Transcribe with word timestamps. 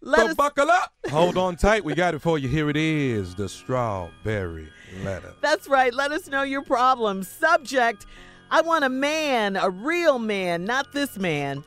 Let 0.00 0.20
so 0.20 0.28
us- 0.28 0.34
buckle 0.34 0.70
up. 0.70 0.92
Hold 1.10 1.36
on 1.36 1.56
tight. 1.56 1.84
We 1.84 1.94
got 1.94 2.14
it 2.14 2.20
for 2.20 2.38
you. 2.38 2.48
Here 2.48 2.70
it 2.70 2.76
is 2.76 3.34
the 3.34 3.48
strawberry 3.48 4.68
letter. 5.02 5.34
That's 5.40 5.68
right. 5.68 5.92
Let 5.92 6.12
us 6.12 6.28
know 6.28 6.42
your 6.42 6.62
problem. 6.62 7.22
Subject 7.22 8.06
I 8.50 8.62
want 8.62 8.84
a 8.84 8.88
man, 8.88 9.56
a 9.56 9.68
real 9.68 10.18
man, 10.18 10.64
not 10.64 10.92
this 10.94 11.18
man. 11.18 11.64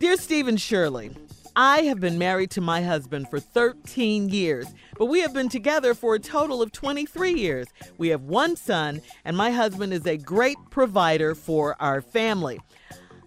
Dear 0.00 0.16
Stephen 0.16 0.56
Shirley, 0.56 1.12
I 1.54 1.82
have 1.82 2.00
been 2.00 2.18
married 2.18 2.50
to 2.52 2.60
my 2.60 2.82
husband 2.82 3.28
for 3.30 3.38
13 3.38 4.28
years, 4.28 4.66
but 4.98 5.06
we 5.06 5.20
have 5.20 5.32
been 5.32 5.48
together 5.48 5.94
for 5.94 6.16
a 6.16 6.18
total 6.18 6.60
of 6.60 6.72
23 6.72 7.34
years. 7.34 7.68
We 7.98 8.08
have 8.08 8.22
one 8.22 8.56
son, 8.56 9.00
and 9.24 9.36
my 9.36 9.52
husband 9.52 9.92
is 9.92 10.04
a 10.04 10.16
great 10.16 10.56
provider 10.70 11.36
for 11.36 11.76
our 11.80 12.00
family. 12.00 12.58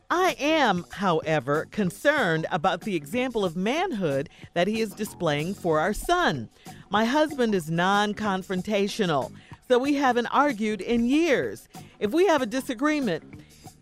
I 0.09 0.35
am, 0.39 0.85
however, 0.91 1.67
concerned 1.71 2.45
about 2.51 2.81
the 2.81 2.95
example 2.95 3.43
of 3.43 3.55
manhood 3.55 4.29
that 4.53 4.67
he 4.67 4.79
is 4.79 4.91
displaying 4.91 5.55
for 5.55 5.79
our 5.79 5.93
son. 5.93 6.49
My 6.89 7.05
husband 7.05 7.55
is 7.55 7.71
non 7.71 8.13
confrontational, 8.13 9.31
so 9.67 9.79
we 9.79 9.95
haven't 9.95 10.27
argued 10.27 10.81
in 10.81 11.05
years. 11.05 11.67
If 11.99 12.11
we 12.11 12.27
have 12.27 12.43
a 12.43 12.47
disagreement, 12.47 13.23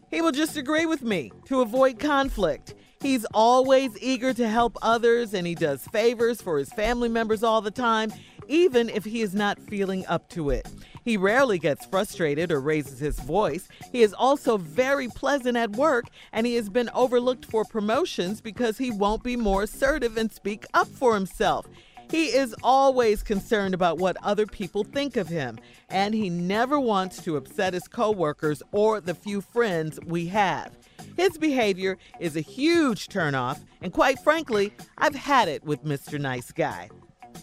he 0.09 0.21
will 0.21 0.31
just 0.31 0.55
agree 0.55 0.85
with 0.85 1.01
me 1.01 1.31
to 1.45 1.61
avoid 1.61 1.99
conflict. 1.99 2.75
He's 3.03 3.25
always 3.33 4.01
eager 4.01 4.33
to 4.33 4.47
help 4.47 4.77
others 4.81 5.33
and 5.33 5.45
he 5.45 5.55
does 5.55 5.85
favors 5.89 6.41
for 6.41 6.57
his 6.57 6.71
family 6.71 7.09
members 7.09 7.43
all 7.43 7.59
the 7.59 7.69
time, 7.69 8.13
even 8.47 8.87
if 8.87 9.03
he 9.03 9.21
is 9.21 9.35
not 9.35 9.59
feeling 9.59 10.05
up 10.07 10.29
to 10.29 10.51
it. 10.51 10.65
He 11.03 11.17
rarely 11.17 11.59
gets 11.59 11.85
frustrated 11.85 12.49
or 12.49 12.61
raises 12.61 12.99
his 12.99 13.19
voice. 13.19 13.67
He 13.91 14.03
is 14.03 14.13
also 14.13 14.55
very 14.55 15.09
pleasant 15.09 15.57
at 15.57 15.71
work, 15.71 16.05
and 16.31 16.47
he 16.47 16.55
has 16.55 16.69
been 16.69 16.89
overlooked 16.93 17.43
for 17.43 17.65
promotions 17.65 18.39
because 18.39 18.77
he 18.77 18.89
won't 18.89 19.21
be 19.21 19.35
more 19.35 19.63
assertive 19.63 20.15
and 20.15 20.31
speak 20.31 20.65
up 20.73 20.87
for 20.87 21.13
himself. 21.13 21.67
He 22.09 22.27
is 22.27 22.55
always 22.63 23.21
concerned 23.21 23.73
about 23.73 23.97
what 23.97 24.15
other 24.23 24.45
people 24.45 24.85
think 24.85 25.17
of 25.17 25.27
him, 25.27 25.59
and 25.89 26.13
he 26.13 26.29
never 26.29 26.79
wants 26.79 27.21
to 27.23 27.35
upset 27.35 27.73
his 27.73 27.89
coworkers 27.89 28.63
or 28.71 29.01
the 29.01 29.13
few 29.13 29.41
friends 29.41 29.99
we 30.05 30.27
have. 30.27 30.71
His 31.15 31.37
behavior 31.37 31.97
is 32.19 32.35
a 32.35 32.41
huge 32.41 33.07
turnoff, 33.07 33.63
and 33.81 33.93
quite 33.93 34.19
frankly, 34.19 34.73
I've 34.97 35.15
had 35.15 35.47
it 35.47 35.63
with 35.63 35.83
Mr. 35.83 36.19
Nice 36.19 36.51
Guy. 36.51 36.89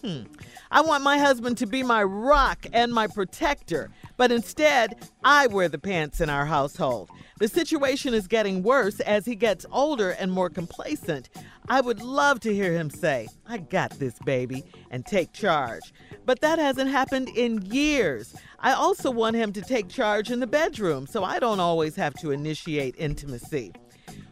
Hmm. 0.01 0.23
I 0.71 0.81
want 0.81 1.03
my 1.03 1.17
husband 1.17 1.57
to 1.59 1.67
be 1.67 1.83
my 1.83 2.01
rock 2.03 2.65
and 2.73 2.93
my 2.93 3.07
protector, 3.07 3.91
but 4.21 4.31
instead, 4.31 5.09
I 5.23 5.47
wear 5.47 5.67
the 5.67 5.79
pants 5.79 6.21
in 6.21 6.29
our 6.29 6.45
household. 6.45 7.09
The 7.39 7.47
situation 7.47 8.13
is 8.13 8.27
getting 8.27 8.61
worse 8.61 8.99
as 8.99 9.25
he 9.25 9.33
gets 9.33 9.65
older 9.71 10.11
and 10.11 10.31
more 10.31 10.47
complacent. 10.47 11.31
I 11.67 11.81
would 11.81 12.03
love 12.03 12.39
to 12.41 12.53
hear 12.53 12.71
him 12.71 12.91
say, 12.91 13.29
I 13.49 13.57
got 13.57 13.97
this, 13.97 14.13
baby, 14.19 14.63
and 14.91 15.03
take 15.03 15.33
charge. 15.33 15.91
But 16.23 16.39
that 16.41 16.59
hasn't 16.59 16.91
happened 16.91 17.29
in 17.29 17.63
years. 17.63 18.35
I 18.59 18.73
also 18.73 19.09
want 19.09 19.37
him 19.37 19.53
to 19.53 19.61
take 19.63 19.89
charge 19.89 20.29
in 20.29 20.39
the 20.39 20.45
bedroom 20.45 21.07
so 21.07 21.23
I 21.23 21.39
don't 21.39 21.59
always 21.59 21.95
have 21.95 22.13
to 22.19 22.29
initiate 22.29 22.93
intimacy. 22.99 23.73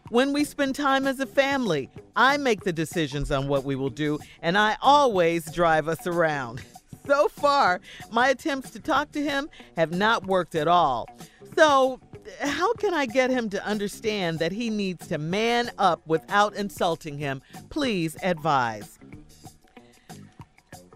When 0.09 0.33
we 0.33 0.43
spend 0.43 0.75
time 0.75 1.07
as 1.07 1.19
a 1.19 1.25
family, 1.25 1.89
I 2.15 2.37
make 2.37 2.63
the 2.63 2.73
decisions 2.73 3.31
on 3.31 3.47
what 3.47 3.63
we 3.63 3.75
will 3.75 3.89
do, 3.89 4.19
and 4.43 4.55
I 4.55 4.77
always 4.83 5.51
drive 5.51 5.87
us 5.87 6.05
around. 6.05 6.61
So 7.09 7.27
far, 7.27 7.81
my 8.11 8.29
attempts 8.29 8.69
to 8.69 8.79
talk 8.79 9.11
to 9.13 9.23
him 9.23 9.49
have 9.75 9.91
not 9.91 10.27
worked 10.27 10.53
at 10.53 10.67
all. 10.67 11.09
So, 11.57 11.99
how 12.39 12.71
can 12.73 12.93
I 12.93 13.07
get 13.07 13.31
him 13.31 13.49
to 13.49 13.65
understand 13.65 14.37
that 14.37 14.51
he 14.51 14.69
needs 14.69 15.07
to 15.07 15.17
man 15.17 15.71
up 15.79 16.05
without 16.05 16.53
insulting 16.53 17.17
him? 17.17 17.41
Please 17.71 18.15
advise. 18.21 18.98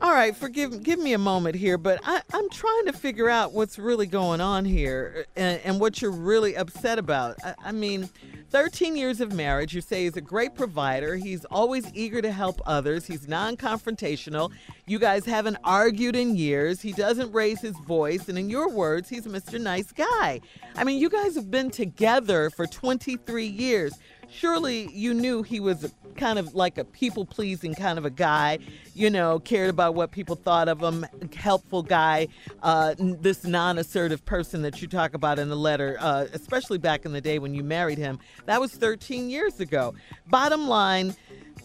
All 0.04 0.12
right, 0.12 0.36
forgive 0.36 0.84
give 0.84 1.00
me 1.00 1.14
a 1.14 1.18
moment 1.18 1.56
here, 1.56 1.78
but 1.78 2.02
I, 2.04 2.22
am 2.34 2.50
trying 2.50 2.88
to 2.88 2.92
figure 2.92 3.30
out 3.30 3.54
what's 3.54 3.80
really 3.80 4.06
going 4.06 4.42
on 4.42 4.66
here 4.66 5.26
uh, 5.38 5.40
and, 5.40 5.62
and 5.64 5.80
what 5.80 6.02
you're 6.02 6.12
really 6.12 6.58
upset 6.58 7.00
about. 7.00 7.38
I, 7.42 7.56
I 7.64 7.72
mean, 7.72 8.10
13 8.50 8.98
years 8.98 9.22
of 9.22 9.32
marriage, 9.32 9.74
you 9.74 9.80
say 9.80 10.04
he's 10.04 10.18
a 10.18 10.22
great 10.22 10.56
provider. 10.56 11.16
He's 11.16 11.46
always 11.46 11.90
eager 11.94 12.22
to 12.22 12.34
help 12.34 12.60
others. 12.66 13.08
He's 13.08 13.30
non 13.30 13.56
confrontational. 13.56 14.52
You 14.88 15.00
guys 15.00 15.26
haven't 15.26 15.56
argued 15.64 16.18
in 16.18 16.36
years. 16.36 16.82
He 16.82 16.92
doesn't 16.92 17.32
raise 17.32 17.62
his 17.62 17.78
voice. 17.88 18.28
And 18.28 18.38
in 18.38 18.50
your 18.50 18.68
words, 18.68 19.08
he's 19.08 19.26
a 19.26 19.30
Mr. 19.30 19.58
Nice 19.58 19.94
Guy. 19.94 20.42
I 20.76 20.84
mean, 20.84 21.00
you 21.00 21.10
guys 21.10 21.34
have 21.36 21.50
been 21.50 21.72
together 21.72 22.50
for 22.50 22.68
23 22.68 23.46
years. 23.46 23.94
Surely 24.34 24.90
you 24.92 25.14
knew 25.14 25.44
he 25.44 25.60
was 25.60 25.92
kind 26.16 26.40
of 26.40 26.54
like 26.56 26.78
a 26.78 26.84
people 26.84 27.26
pleasing 27.26 27.74
kind 27.74 27.98
of 27.98 28.06
a 28.06 28.10
guy, 28.10 28.60
you 28.94 29.10
know, 29.10 29.40
cared 29.40 29.70
about 29.70 29.96
what 29.96 30.12
people 30.12 30.36
thought 30.36 30.68
of 30.68 30.82
him, 30.82 31.06
helpful 31.36 31.84
guy, 31.84 32.28
uh, 32.62 32.96
this 32.98 33.44
non 33.44 33.78
assertive 33.78 34.26
person 34.26 34.62
that 34.62 34.82
you 34.82 34.88
talk 34.88 35.14
about 35.14 35.40
in 35.40 35.50
the 35.50 35.56
letter, 35.56 35.98
uh, 36.00 36.28
especially 36.34 36.78
back 36.78 37.06
in 37.06 37.14
the 37.14 37.22
day 37.22 37.40
when 37.40 37.54
you 37.54 37.64
married 37.64 37.98
him. 37.98 38.20
That 38.46 38.60
was 38.60 38.72
13 38.74 39.30
years 39.30 39.60
ago. 39.60 39.94
Bottom 40.28 40.68
line, 40.68 41.16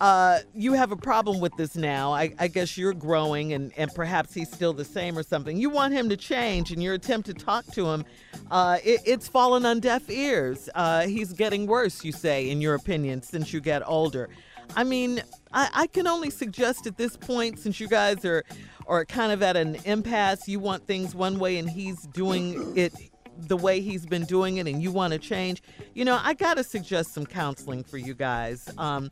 uh, 0.00 0.38
you 0.54 0.74
have 0.74 0.92
a 0.92 0.96
problem 0.96 1.40
with 1.40 1.56
this 1.56 1.76
now. 1.76 2.12
I, 2.12 2.32
I, 2.38 2.48
guess 2.48 2.78
you're 2.78 2.92
growing 2.92 3.52
and, 3.52 3.72
and 3.76 3.92
perhaps 3.94 4.32
he's 4.32 4.50
still 4.50 4.72
the 4.72 4.84
same 4.84 5.18
or 5.18 5.24
something. 5.24 5.56
You 5.56 5.70
want 5.70 5.92
him 5.92 6.08
to 6.10 6.16
change, 6.16 6.70
and 6.70 6.80
your 6.80 6.94
attempt 6.94 7.26
to 7.26 7.34
talk 7.34 7.66
to 7.72 7.86
him, 7.86 8.04
uh, 8.50 8.78
it, 8.84 9.00
it's 9.04 9.26
fallen 9.26 9.66
on 9.66 9.80
deaf 9.80 10.08
ears. 10.08 10.68
Uh, 10.74 11.06
he's 11.06 11.32
getting 11.32 11.66
worse, 11.66 12.04
you 12.04 12.12
say, 12.12 12.48
in 12.48 12.60
your 12.60 12.74
opinion, 12.74 13.22
since 13.22 13.52
you 13.52 13.60
get 13.60 13.82
older. 13.86 14.28
I 14.76 14.84
mean, 14.84 15.20
I, 15.52 15.68
I 15.74 15.86
can 15.88 16.06
only 16.06 16.30
suggest 16.30 16.86
at 16.86 16.96
this 16.96 17.16
point, 17.16 17.58
since 17.58 17.80
you 17.80 17.88
guys 17.88 18.24
are, 18.24 18.44
are 18.86 19.04
kind 19.04 19.32
of 19.32 19.42
at 19.42 19.56
an 19.56 19.76
impasse, 19.84 20.46
you 20.46 20.60
want 20.60 20.86
things 20.86 21.14
one 21.14 21.38
way 21.38 21.58
and 21.58 21.68
he's 21.68 22.02
doing 22.08 22.76
it 22.76 22.92
the 23.38 23.56
way 23.56 23.80
he's 23.80 24.04
been 24.04 24.24
doing 24.24 24.56
it 24.56 24.66
and 24.66 24.82
you 24.82 24.90
want 24.90 25.12
to 25.12 25.18
change, 25.18 25.62
you 25.94 26.04
know, 26.04 26.18
I 26.22 26.34
got 26.34 26.56
to 26.56 26.64
suggest 26.64 27.14
some 27.14 27.24
counseling 27.24 27.84
for 27.84 27.98
you 27.98 28.14
guys 28.14 28.68
um, 28.78 29.10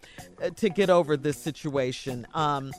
to 0.56 0.68
get 0.68 0.90
over 0.90 1.16
this 1.16 1.38
situation. 1.38 2.26
Um, 2.34 2.72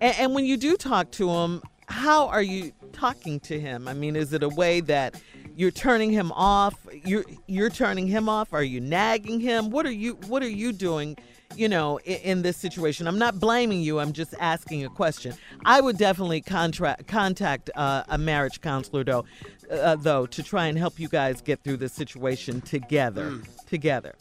and, 0.00 0.16
and 0.18 0.34
when 0.34 0.44
you 0.44 0.56
do 0.56 0.76
talk 0.76 1.10
to 1.12 1.28
him, 1.28 1.62
how 1.88 2.26
are 2.28 2.42
you 2.42 2.72
talking 2.92 3.38
to 3.40 3.60
him? 3.60 3.86
I 3.86 3.94
mean, 3.94 4.16
is 4.16 4.32
it 4.32 4.42
a 4.42 4.48
way 4.48 4.80
that 4.82 5.20
you're 5.54 5.70
turning 5.70 6.10
him 6.10 6.32
off? 6.32 6.74
You're 7.04 7.24
you're 7.46 7.70
turning 7.70 8.08
him 8.08 8.28
off? 8.28 8.52
Are 8.52 8.62
you 8.62 8.80
nagging 8.80 9.40
him? 9.40 9.70
What 9.70 9.86
are 9.86 9.92
you 9.92 10.14
What 10.26 10.42
are 10.42 10.48
you 10.48 10.72
doing? 10.72 11.16
You 11.56 11.70
know, 11.70 11.98
in, 12.04 12.16
in 12.16 12.42
this 12.42 12.56
situation, 12.56 13.08
I'm 13.08 13.18
not 13.18 13.40
blaming 13.40 13.80
you. 13.80 13.98
I'm 13.98 14.12
just 14.12 14.34
asking 14.38 14.84
a 14.84 14.90
question. 14.90 15.34
I 15.64 15.80
would 15.80 15.96
definitely 15.96 16.42
contract, 16.42 17.06
contact 17.06 17.70
uh, 17.74 18.04
a 18.08 18.18
marriage 18.18 18.60
counselor, 18.60 19.04
though, 19.04 19.24
uh, 19.70 19.96
though, 19.96 20.26
to 20.26 20.42
try 20.42 20.66
and 20.66 20.76
help 20.76 21.00
you 21.00 21.08
guys 21.08 21.40
get 21.40 21.64
through 21.64 21.78
this 21.78 21.94
situation 21.94 22.60
together. 22.60 23.30
Mm. 23.30 23.66
Together. 23.66 24.14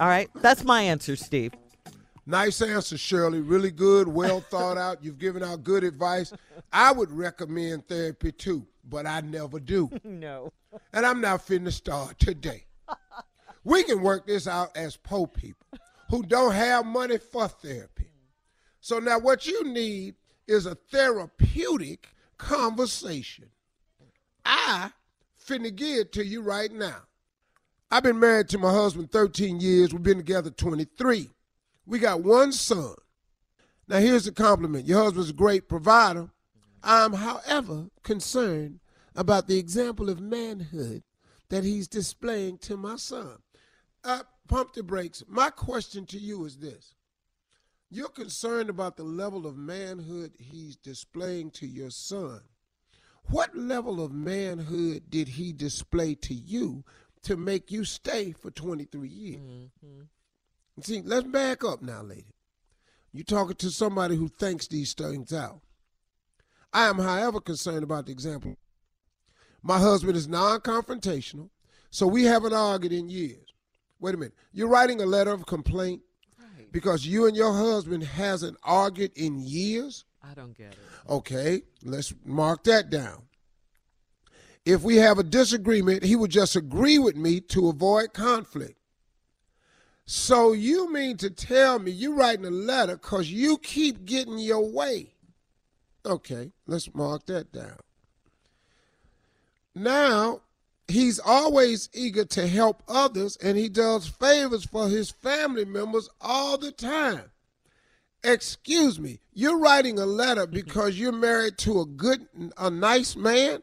All 0.00 0.08
right, 0.08 0.28
that's 0.42 0.64
my 0.64 0.82
answer, 0.82 1.14
Steve. 1.14 1.52
Nice 2.26 2.60
answer, 2.60 2.98
Shirley. 2.98 3.40
Really 3.40 3.70
good, 3.70 4.08
well 4.08 4.40
thought 4.40 4.76
out. 4.76 5.02
You've 5.02 5.18
given 5.18 5.44
out 5.44 5.62
good 5.62 5.84
advice. 5.84 6.32
I 6.72 6.90
would 6.90 7.12
recommend 7.12 7.86
therapy 7.86 8.32
too, 8.32 8.66
but 8.84 9.06
I 9.06 9.20
never 9.20 9.60
do. 9.60 9.88
no. 10.04 10.52
And 10.92 11.06
I'm 11.06 11.20
not 11.20 11.46
finna 11.46 11.72
start 11.72 12.18
today. 12.18 12.64
we 13.62 13.84
can 13.84 14.02
work 14.02 14.26
this 14.26 14.48
out 14.48 14.76
as 14.76 14.96
poor 14.96 15.28
people 15.28 15.66
who 16.10 16.22
don't 16.22 16.52
have 16.52 16.86
money 16.86 17.18
for 17.18 17.48
therapy. 17.48 18.10
So 18.80 18.98
now 18.98 19.18
what 19.18 19.46
you 19.46 19.64
need 19.64 20.14
is 20.46 20.66
a 20.66 20.74
therapeutic 20.74 22.08
conversation. 22.38 23.46
I 24.44 24.90
finna 25.44 25.74
give 25.74 25.98
it 25.98 26.12
to 26.12 26.24
you 26.24 26.42
right 26.42 26.70
now. 26.70 27.02
I've 27.90 28.02
been 28.02 28.18
married 28.18 28.48
to 28.50 28.58
my 28.58 28.72
husband 28.72 29.10
13 29.12 29.60
years. 29.60 29.92
We've 29.92 30.02
been 30.02 30.18
together 30.18 30.50
23. 30.50 31.30
We 31.86 31.98
got 31.98 32.22
one 32.22 32.52
son. 32.52 32.94
Now 33.88 33.98
here's 33.98 34.24
the 34.24 34.32
compliment. 34.32 34.86
Your 34.86 35.02
husband's 35.04 35.30
a 35.30 35.34
great 35.34 35.68
provider. 35.68 36.30
I'm, 36.82 37.12
however, 37.12 37.86
concerned 38.02 38.80
about 39.14 39.46
the 39.46 39.58
example 39.58 40.10
of 40.10 40.20
manhood 40.20 41.02
that 41.48 41.64
he's 41.64 41.88
displaying 41.88 42.58
to 42.58 42.76
my 42.76 42.96
son. 42.96 43.38
Uh, 44.04 44.22
pump 44.46 44.72
the 44.72 44.82
brakes. 44.82 45.22
My 45.28 45.50
question 45.50 46.06
to 46.06 46.18
you 46.18 46.44
is 46.44 46.58
this. 46.58 46.94
You're 47.90 48.08
concerned 48.08 48.68
about 48.68 48.96
the 48.96 49.04
level 49.04 49.46
of 49.46 49.56
manhood 49.56 50.32
he's 50.38 50.76
displaying 50.76 51.50
to 51.52 51.66
your 51.66 51.90
son. 51.90 52.40
What 53.28 53.56
level 53.56 54.04
of 54.04 54.12
manhood 54.12 55.04
did 55.08 55.28
he 55.28 55.52
display 55.52 56.14
to 56.16 56.34
you 56.34 56.84
to 57.22 57.36
make 57.36 57.70
you 57.70 57.84
stay 57.84 58.32
for 58.32 58.50
23 58.50 59.08
years? 59.08 59.40
Mm-hmm. 59.84 60.02
See, 60.82 61.02
let's 61.02 61.26
back 61.26 61.64
up 61.64 61.82
now, 61.82 62.02
lady. 62.02 62.34
You're 63.12 63.24
talking 63.24 63.56
to 63.56 63.70
somebody 63.70 64.16
who 64.16 64.28
thinks 64.28 64.68
these 64.68 64.92
things 64.92 65.32
out. 65.32 65.60
I 66.72 66.88
am, 66.88 66.98
however, 66.98 67.40
concerned 67.40 67.82
about 67.82 68.06
the 68.06 68.12
example. 68.12 68.56
My 69.62 69.78
husband 69.78 70.16
is 70.16 70.28
non 70.28 70.60
confrontational, 70.60 71.50
so 71.90 72.06
we 72.06 72.24
haven't 72.24 72.52
argued 72.52 72.92
in 72.92 73.08
years. 73.08 73.45
Wait 74.00 74.14
a 74.14 74.18
minute. 74.18 74.34
You're 74.52 74.68
writing 74.68 75.00
a 75.00 75.06
letter 75.06 75.32
of 75.32 75.46
complaint 75.46 76.02
right. 76.38 76.70
because 76.72 77.06
you 77.06 77.26
and 77.26 77.36
your 77.36 77.52
husband 77.52 78.04
hasn't 78.04 78.56
argued 78.62 79.12
in 79.16 79.40
years? 79.40 80.04
I 80.22 80.34
don't 80.34 80.56
get 80.56 80.72
it. 80.72 80.78
Okay, 81.08 81.62
let's 81.82 82.12
mark 82.24 82.64
that 82.64 82.90
down. 82.90 83.22
If 84.64 84.82
we 84.82 84.96
have 84.96 85.18
a 85.18 85.22
disagreement, 85.22 86.02
he 86.02 86.16
would 86.16 86.32
just 86.32 86.56
agree 86.56 86.98
with 86.98 87.16
me 87.16 87.40
to 87.40 87.68
avoid 87.68 88.12
conflict. 88.12 88.76
So 90.06 90.52
you 90.52 90.92
mean 90.92 91.16
to 91.18 91.30
tell 91.30 91.78
me 91.78 91.90
you're 91.90 92.14
writing 92.14 92.44
a 92.44 92.50
letter 92.50 92.96
because 92.96 93.30
you 93.30 93.58
keep 93.58 94.04
getting 94.04 94.38
your 94.38 94.68
way? 94.68 95.14
Okay, 96.04 96.52
let's 96.66 96.92
mark 96.94 97.26
that 97.26 97.52
down. 97.52 97.78
Now, 99.74 100.42
he's 100.88 101.18
always 101.18 101.88
eager 101.92 102.24
to 102.24 102.46
help 102.46 102.82
others 102.88 103.36
and 103.38 103.56
he 103.56 103.68
does 103.68 104.06
favors 104.06 104.64
for 104.64 104.88
his 104.88 105.10
family 105.10 105.64
members 105.64 106.08
all 106.20 106.58
the 106.58 106.72
time. 106.72 107.30
Excuse 108.22 108.98
me, 108.98 109.20
you're 109.32 109.58
writing 109.58 109.98
a 109.98 110.06
letter 110.06 110.46
because 110.46 110.98
you're 110.98 111.12
married 111.12 111.58
to 111.58 111.80
a 111.80 111.86
good, 111.86 112.26
a 112.56 112.70
nice 112.70 113.14
man? 113.14 113.62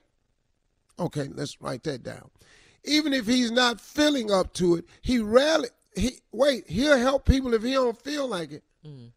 Okay, 1.00 1.28
let's 1.34 1.60
write 1.62 1.84
that 1.84 2.04
down. 2.04 2.30
Even 2.86 3.14
if 3.14 3.26
he's 3.26 3.52
not 3.52 3.82
feeling 3.82 4.32
up 4.32 4.54
to 4.54 4.76
it, 4.76 4.86
he 5.02 5.20
rarely, 5.20 5.70
he 5.96 6.20
wait, 6.32 6.70
he'll 6.70 6.98
help 6.98 7.26
people 7.26 7.54
if 7.54 7.64
he 7.64 7.74
don't 7.74 8.02
feel 8.02 8.28
like 8.28 8.52
it. 8.52 8.64
Mm. 8.86 9.12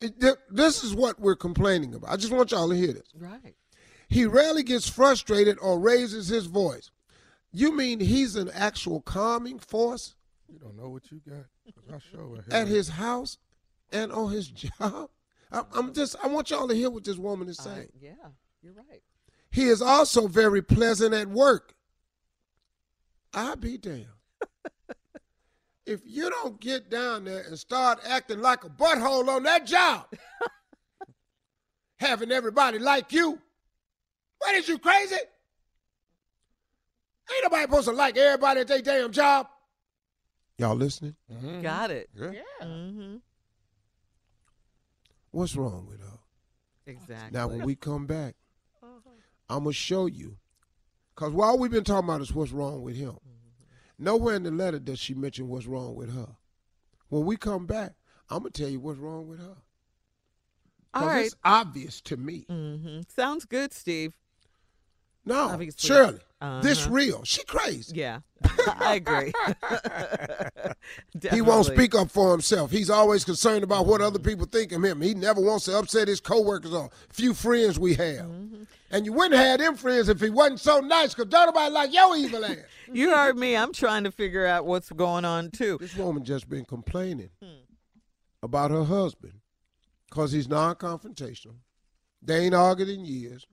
it. 0.00 0.38
This 0.50 0.82
is 0.82 0.94
what 0.94 1.20
we're 1.20 1.36
complaining 1.36 1.94
about. 1.94 2.10
I 2.10 2.16
just 2.16 2.32
want 2.32 2.52
y'all 2.52 2.68
to 2.68 2.76
hear 2.76 2.92
this. 2.92 3.08
Right. 3.16 3.54
He 4.10 4.26
rarely 4.26 4.64
gets 4.64 4.88
frustrated 4.88 5.56
or 5.62 5.78
raises 5.78 6.26
his 6.26 6.46
voice. 6.46 6.90
You 7.52 7.74
mean 7.74 8.00
he's 8.00 8.34
an 8.34 8.50
actual 8.52 9.00
calming 9.00 9.60
force? 9.60 10.16
You 10.48 10.58
don't 10.58 10.76
know 10.76 10.88
what 10.88 11.10
you 11.12 11.20
got. 11.26 11.46
I 11.94 11.98
show 12.12 12.36
At 12.50 12.66
his 12.66 12.88
house 12.88 13.38
and 13.92 14.10
on 14.10 14.32
his 14.32 14.48
job. 14.80 15.10
I, 15.52 15.62
am 15.76 15.94
just. 15.94 16.16
I 16.22 16.26
want 16.26 16.50
y'all 16.50 16.66
to 16.66 16.74
hear 16.74 16.90
what 16.90 17.04
this 17.04 17.18
woman 17.18 17.48
is 17.48 17.58
saying. 17.58 17.88
Uh, 17.94 17.98
yeah, 18.00 18.28
you're 18.62 18.72
right. 18.72 19.02
He 19.52 19.64
is 19.64 19.80
also 19.80 20.26
very 20.26 20.62
pleasant 20.62 21.14
at 21.14 21.28
work. 21.28 21.74
I 23.32 23.54
be 23.54 23.78
damned. 23.78 24.06
if 25.86 26.00
you 26.04 26.30
don't 26.30 26.60
get 26.60 26.90
down 26.90 27.24
there 27.24 27.42
and 27.42 27.56
start 27.56 28.00
acting 28.04 28.40
like 28.40 28.64
a 28.64 28.68
butthole 28.68 29.28
on 29.28 29.44
that 29.44 29.66
job, 29.66 30.06
having 31.98 32.32
everybody 32.32 32.78
like 32.78 33.12
you, 33.12 33.40
what 34.40 34.54
is 34.56 34.68
you 34.68 34.78
crazy? 34.78 35.14
Ain't 37.32 37.44
nobody 37.44 37.62
supposed 37.62 37.88
to 37.88 37.92
like 37.92 38.16
everybody 38.16 38.60
at 38.60 38.68
their 38.68 38.82
damn 38.82 39.12
job. 39.12 39.46
Y'all 40.58 40.74
listening? 40.74 41.14
Mm-hmm. 41.32 41.62
Got 41.62 41.90
it. 41.90 42.10
Yeah. 42.14 42.30
yeah. 42.32 42.66
Mm-hmm. 42.66 43.16
What's 45.30 45.54
wrong 45.56 45.86
with 45.88 46.00
her? 46.00 46.18
Exactly. 46.86 47.38
Now, 47.38 47.48
when 47.48 47.64
we 47.64 47.76
come 47.76 48.06
back, 48.06 48.34
uh-huh. 48.82 49.10
I'm 49.48 49.64
going 49.64 49.72
to 49.72 49.78
show 49.78 50.06
you. 50.06 50.36
Because 51.14 51.32
while 51.32 51.56
we've 51.58 51.70
been 51.70 51.84
talking 51.84 52.08
about 52.08 52.20
is 52.20 52.34
what's 52.34 52.50
wrong 52.50 52.82
with 52.82 52.96
him, 52.96 53.12
mm-hmm. 53.12 54.04
nowhere 54.04 54.34
in 54.34 54.42
the 54.42 54.50
letter 54.50 54.78
does 54.78 54.98
she 54.98 55.14
mention 55.14 55.48
what's 55.48 55.66
wrong 55.66 55.94
with 55.94 56.12
her. 56.12 56.28
When 57.08 57.24
we 57.24 57.36
come 57.36 57.66
back, 57.66 57.92
I'm 58.28 58.40
going 58.40 58.52
to 58.52 58.62
tell 58.62 58.70
you 58.70 58.80
what's 58.80 58.98
wrong 58.98 59.28
with 59.28 59.38
her. 59.38 59.56
All 60.94 61.06
right. 61.06 61.26
It's 61.26 61.36
obvious 61.44 62.00
to 62.02 62.16
me. 62.16 62.46
Mm-hmm. 62.50 63.00
Sounds 63.08 63.44
good, 63.44 63.72
Steve. 63.72 64.14
No, 65.24 65.48
Obviously. 65.50 65.86
Shirley, 65.86 66.20
uh-huh. 66.40 66.60
this 66.62 66.86
real. 66.86 67.22
She 67.24 67.44
crazy. 67.44 67.94
Yeah, 67.96 68.20
I 68.78 68.94
agree. 68.94 69.32
he 71.30 71.42
won't 71.42 71.66
speak 71.66 71.94
up 71.94 72.10
for 72.10 72.30
himself. 72.32 72.70
He's 72.70 72.90
always 72.90 73.24
concerned 73.24 73.62
about 73.62 73.86
what 73.86 74.00
other 74.00 74.18
people 74.18 74.46
think 74.46 74.72
of 74.72 74.82
him. 74.82 75.00
He 75.00 75.14
never 75.14 75.40
wants 75.40 75.66
to 75.66 75.78
upset 75.78 76.08
his 76.08 76.20
coworkers 76.20 76.72
or 76.72 76.90
few 77.10 77.34
friends 77.34 77.78
we 77.78 77.94
have. 77.94 78.26
Mm-hmm. 78.26 78.62
And 78.92 79.06
you 79.06 79.12
wouldn't 79.12 79.40
have 79.40 79.60
them 79.60 79.76
friends 79.76 80.08
if 80.08 80.20
he 80.20 80.30
wasn't 80.30 80.58
so 80.58 80.80
nice, 80.80 81.14
because 81.14 81.30
don't 81.30 81.46
nobody 81.46 81.72
like 81.72 81.94
your 81.94 82.16
evil 82.16 82.44
ass. 82.44 82.56
you 82.92 83.10
heard 83.10 83.36
me. 83.36 83.56
I'm 83.56 83.72
trying 83.72 84.02
to 84.04 84.10
figure 84.10 84.46
out 84.46 84.66
what's 84.66 84.90
going 84.90 85.24
on, 85.24 85.50
too. 85.50 85.78
This 85.80 85.94
woman 85.94 86.24
just 86.24 86.48
been 86.48 86.64
complaining 86.64 87.30
hmm. 87.40 87.60
about 88.42 88.72
her 88.72 88.82
husband 88.82 89.34
because 90.08 90.32
he's 90.32 90.48
non-confrontational. 90.48 91.54
They 92.20 92.46
ain't 92.46 92.54
argued 92.54 92.88
in 92.88 93.04
years. 93.04 93.46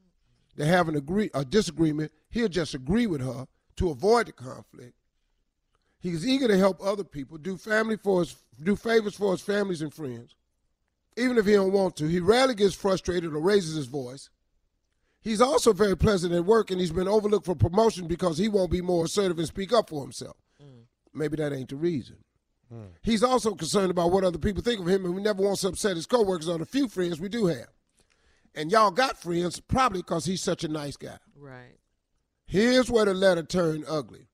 They 0.57 0.65
have 0.65 0.89
an 0.89 0.95
agree 0.95 1.29
a 1.33 1.45
disagreement. 1.45 2.11
He'll 2.29 2.49
just 2.49 2.73
agree 2.73 3.07
with 3.07 3.21
her 3.21 3.47
to 3.77 3.91
avoid 3.91 4.27
the 4.27 4.31
conflict. 4.33 4.93
He's 5.99 6.27
eager 6.27 6.47
to 6.47 6.57
help 6.57 6.81
other 6.83 7.03
people, 7.03 7.37
do 7.37 7.57
family 7.57 7.97
for 7.97 8.21
his, 8.21 8.35
do 8.61 8.75
favors 8.75 9.15
for 9.15 9.31
his 9.31 9.41
families 9.41 9.81
and 9.81 9.93
friends, 9.93 10.35
even 11.15 11.37
if 11.37 11.45
he 11.45 11.53
don't 11.53 11.71
want 11.71 11.95
to. 11.97 12.07
He 12.07 12.19
rarely 12.19 12.55
gets 12.55 12.75
frustrated 12.75 13.33
or 13.33 13.39
raises 13.39 13.75
his 13.75 13.87
voice. 13.87 14.29
He's 15.21 15.41
also 15.41 15.73
very 15.73 15.97
pleasant 15.97 16.33
at 16.33 16.45
work, 16.45 16.71
and 16.71 16.79
he's 16.79 16.91
been 16.91 17.07
overlooked 17.07 17.45
for 17.45 17.55
promotion 17.55 18.07
because 18.07 18.37
he 18.37 18.47
won't 18.47 18.71
be 18.71 18.81
more 18.81 19.05
assertive 19.05 19.37
and 19.37 19.47
speak 19.47 19.73
up 19.73 19.89
for 19.89 20.01
himself. 20.01 20.37
Mm. 20.61 20.83
Maybe 21.13 21.37
that 21.37 21.53
ain't 21.53 21.69
the 21.69 21.75
reason. 21.75 22.17
Mm. 22.73 22.89
He's 23.01 23.23
also 23.23 23.53
concerned 23.53 23.91
about 23.91 24.11
what 24.11 24.23
other 24.23 24.37
people 24.37 24.63
think 24.63 24.79
of 24.79 24.87
him, 24.87 25.05
and 25.05 25.15
he 25.15 25.21
never 25.21 25.41
wants 25.41 25.61
to 25.61 25.69
upset 25.69 25.95
his 25.95 26.05
coworkers 26.05 26.47
or 26.47 26.59
the 26.59 26.65
few 26.65 26.87
friends 26.87 27.19
we 27.19 27.29
do 27.29 27.47
have. 27.47 27.67
And 28.57 28.71
y'all 28.71 28.89
got 28.89 29.19
friends 29.19 29.59
probably 29.59 30.01
because 30.01 30.25
he's 30.25 30.41
such 30.41 30.63
a 30.63 30.67
nice 30.67 30.97
guy. 30.97 31.19
Right. 31.35 31.77
Here's 32.47 32.89
where 32.89 33.05
the 33.05 33.13
letter 33.13 33.43
turned 33.43 33.85
ugly. 33.87 34.29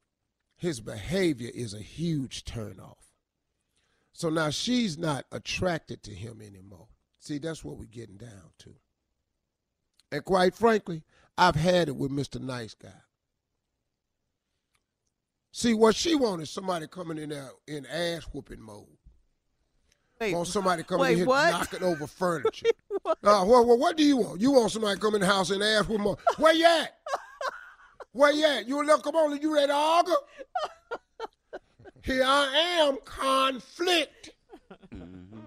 His 0.55 0.79
behavior 0.79 1.51
is 1.53 1.73
a 1.73 1.81
huge 1.81 2.45
turnoff. 2.45 3.11
So 4.13 4.29
now 4.29 4.49
she's 4.49 4.97
not 4.97 5.25
attracted 5.33 6.03
to 6.03 6.11
him 6.11 6.41
anymore. 6.41 6.87
See, 7.19 7.37
that's 7.37 7.65
what 7.65 7.77
we're 7.77 7.85
getting 7.85 8.15
down 8.15 8.51
to. 8.59 8.69
And 10.09 10.23
quite 10.23 10.55
frankly, 10.55 11.03
I've 11.37 11.55
had 11.55 11.89
it 11.89 11.97
with 11.97 12.11
Mr. 12.11 12.39
Nice 12.39 12.75
Guy. 12.75 12.93
See, 15.51 15.73
what 15.73 15.95
she 15.95 16.15
wanted 16.15 16.47
somebody 16.47 16.87
coming 16.87 17.17
in 17.17 17.29
there 17.29 17.51
in 17.67 17.85
ass 17.87 18.23
whooping 18.31 18.61
mode. 18.61 18.87
Wait, 20.23 20.35
want 20.35 20.47
somebody 20.47 20.83
coming 20.83 21.01
wait, 21.01 21.11
in 21.11 21.17
here 21.17 21.25
what? 21.25 21.51
knocking 21.51 21.83
over 21.83 22.07
furniture. 22.21 22.67
what? 23.01 23.17
Uh, 23.21 23.43
what, 23.43 23.65
what, 23.67 23.79
what 23.79 23.97
do 23.97 24.03
you 24.03 24.17
want? 24.17 24.39
You 24.39 24.51
want 24.51 24.71
somebody 24.71 24.97
coming 24.97 25.15
in 25.15 25.27
the 25.27 25.33
house 25.33 25.49
and 25.49 25.61
ask 25.61 25.89
whooping 25.89 26.05
mode. 26.05 26.17
Where 26.37 26.53
you 26.53 26.65
at? 26.65 26.97
Where 28.13 28.31
you 28.31 28.45
at? 28.45 28.67
You 28.67 28.85
look, 28.85 29.03
come 29.03 29.15
on, 29.15 29.41
you 29.41 29.53
ready 29.53 29.67
to 29.67 29.73
argue? 29.73 30.13
Here 32.03 32.23
I 32.25 32.85
am, 32.87 32.97
conflict. 33.03 34.29
Mm-hmm. 34.93 35.39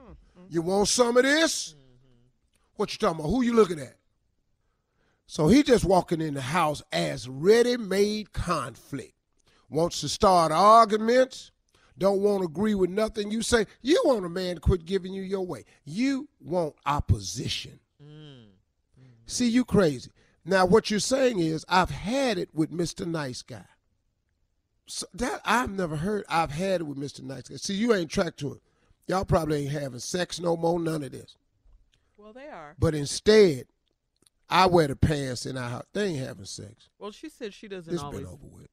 You 0.50 0.62
want 0.62 0.88
some 0.88 1.16
of 1.16 1.23
this? 1.23 1.75
What 2.75 2.92
you 2.92 2.99
talking 2.99 3.21
about? 3.21 3.30
Who 3.30 3.42
you 3.42 3.54
looking 3.54 3.80
at? 3.80 3.97
So 5.26 5.49
he 5.49 5.62
just 5.62 5.85
walking 5.85 6.21
in 6.21 6.35
the 6.35 6.40
house 6.42 6.83
as 6.92 7.28
ready-made 7.28 8.33
conflict. 8.33 9.14
Wants 9.71 10.02
to 10.02 10.09
start 10.09 10.52
arguments. 10.52 11.50
Don't 11.99 12.21
want 12.21 12.41
to 12.41 12.47
agree 12.47 12.75
with 12.75 12.91
nothing 12.91 13.31
you 13.31 13.43
say. 13.43 13.67
You 13.83 14.00
want 14.05 14.26
a 14.26 14.29
man 14.29 14.57
to 14.57 14.61
quit 14.61 14.85
giving 14.85 15.15
you 15.15 15.23
your 15.23 15.47
way. 15.47 15.65
You 15.85 16.29
want 16.41 16.75
opposition. 16.85 17.81
Mm. 18.03 18.47
See, 19.26 19.49
you 19.49 19.65
crazy. 19.65 20.11
Now, 20.45 20.67
what 20.67 20.91
you're 20.91 21.00
saying 21.00 21.41
is, 21.41 21.65
I've 21.69 21.91
had 21.91 22.38
it 22.38 22.50
with 22.55 22.71
Mr. 22.71 23.07
Nice 23.07 23.43
Guy. 23.43 23.65
So 24.87 25.07
that 25.15 25.41
I've 25.45 25.71
never 25.71 25.97
heard. 25.97 26.25
I've 26.29 26.53
had 26.53 26.83
it 26.83 26.85
with 26.85 26.99
Mr. 26.99 27.23
Nice 27.23 27.49
Guy. 27.49 27.57
See, 27.57 27.75
you 27.75 27.93
ain't 27.93 28.11
tracked 28.11 28.38
to 28.41 28.55
it. 28.55 28.61
Y'all 29.09 29.25
probably 29.25 29.62
ain't 29.62 29.73
having 29.73 29.99
sex 29.99 30.38
no 30.38 30.57
more. 30.57 30.79
None 30.79 31.03
of 31.03 31.11
this. 31.11 31.37
Well, 32.17 32.33
they 32.33 32.47
are. 32.49 32.76
But 32.79 32.95
instead, 32.95 33.67
I 34.49 34.67
wear 34.67 34.87
the 34.87 34.97
pants 34.97 35.47
in 35.47 35.57
our 35.57 35.69
house. 35.69 35.87
They 35.93 36.07
ain't 36.07 36.25
having 36.25 36.45
sex. 36.45 36.88
Well, 36.99 37.11
she 37.11 37.29
said 37.29 37.53
she 37.53 37.67
doesn't 37.67 37.93
it's 37.93 38.03
always. 38.03 38.21
been 38.21 38.29
over 38.29 38.47
with. 38.47 38.69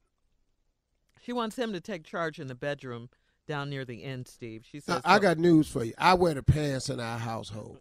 She 1.24 1.32
wants 1.32 1.56
him 1.56 1.72
to 1.72 1.80
take 1.80 2.04
charge 2.04 2.38
in 2.38 2.48
the 2.48 2.54
bedroom 2.54 3.08
down 3.46 3.70
near 3.70 3.84
the 3.84 4.04
end, 4.04 4.28
Steve. 4.28 4.64
She 4.70 4.80
says. 4.80 5.00
I, 5.04 5.16
I 5.16 5.18
got 5.18 5.38
news 5.38 5.68
for 5.68 5.84
you. 5.84 5.94
I 5.98 6.14
wear 6.14 6.34
the 6.34 6.42
pants 6.42 6.88
in 6.90 7.00
our 7.00 7.18
household 7.18 7.78